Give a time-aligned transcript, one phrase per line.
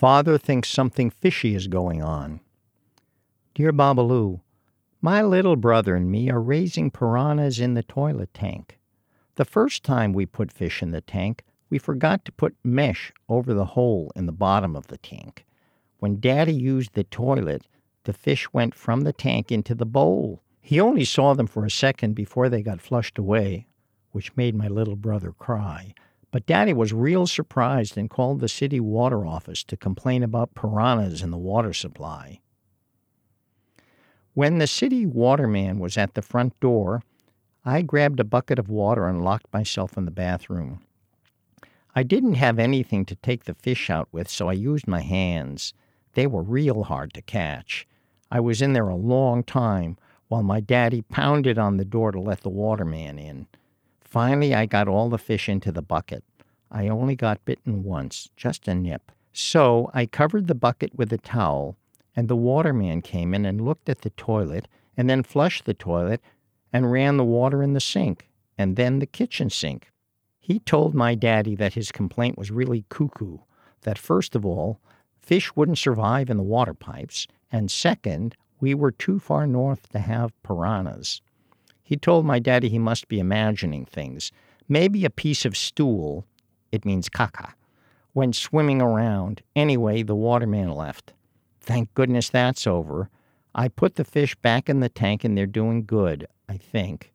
[0.00, 2.40] Father thinks something fishy is going on.
[3.54, 4.40] Dear Babaloo,
[5.02, 8.78] my little brother and me are raising piranhas in the toilet tank.
[9.34, 13.52] The first time we put fish in the tank, we forgot to put mesh over
[13.52, 15.44] the hole in the bottom of the tank.
[15.98, 17.66] When Daddy used the toilet,
[18.04, 20.42] the fish went from the tank into the bowl.
[20.62, 23.66] He only saw them for a second before they got flushed away,
[24.12, 25.92] which made my little brother cry.
[26.30, 31.22] But Daddy was real surprised and called the city water office to complain about piranhas
[31.22, 32.40] in the water supply.
[34.34, 37.02] When the city waterman was at the front door,
[37.64, 40.80] I grabbed a bucket of water and locked myself in the bathroom.
[41.94, 45.74] I didn't have anything to take the fish out with, so I used my hands.
[46.14, 47.88] They were real hard to catch.
[48.30, 52.20] I was in there a long time while my daddy pounded on the door to
[52.20, 53.48] let the waterman in.
[54.10, 56.24] Finally, I got all the fish into the bucket.
[56.68, 59.12] I only got bitten once, just a nip.
[59.32, 61.76] So I covered the bucket with a towel,
[62.16, 66.20] and the waterman came in and looked at the toilet, and then flushed the toilet
[66.72, 69.92] and ran the water in the sink, and then the kitchen sink.
[70.40, 73.38] He told my daddy that his complaint was really cuckoo,
[73.82, 74.80] that first of all,
[75.20, 80.00] fish wouldn't survive in the water pipes, and second, we were too far north to
[80.00, 81.22] have piranhas.
[81.90, 84.30] He told my daddy he must be imagining things.
[84.68, 86.24] Maybe a piece of stool,
[86.70, 87.54] it means caca,
[88.14, 89.42] went swimming around.
[89.56, 91.12] Anyway, the waterman left.
[91.60, 93.10] Thank goodness that's over.
[93.56, 97.12] I put the fish back in the tank and they're doing good, I think.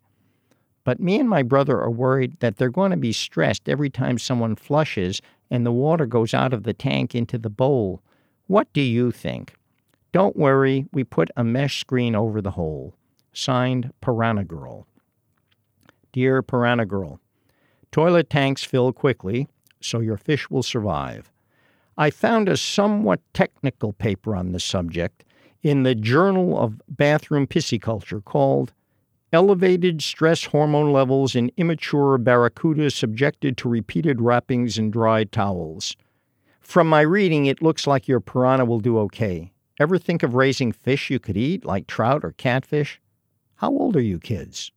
[0.84, 4.18] But me and my brother are worried that they're going to be stressed every time
[4.18, 8.02] someone flushes and the water goes out of the tank into the bowl.
[8.48, 9.56] What do you think?
[10.12, 12.94] Don't worry, we put a mesh screen over the hole.
[13.36, 14.88] Signed, Piranha Girl.
[16.14, 17.20] Dear Piranha Girl,
[17.92, 19.48] toilet tanks fill quickly,
[19.82, 21.32] so your fish will survive.
[21.98, 25.24] I found a somewhat technical paper on the subject
[25.62, 28.74] in the Journal of Bathroom Pisciculture called
[29.34, 35.96] Elevated Stress Hormone Levels in Immature Barracuda Subjected to Repeated Wrappings in Dry Towels.
[36.62, 39.52] From my reading, it looks like your piranha will do okay.
[39.80, 43.02] Ever think of raising fish you could eat, like trout or catfish?
[43.58, 44.72] How old are you kids?